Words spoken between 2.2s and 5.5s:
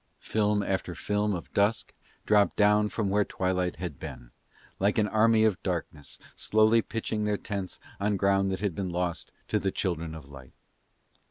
dropped down from where twilight had been, like an army